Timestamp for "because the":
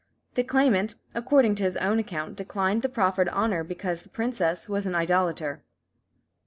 3.63-4.09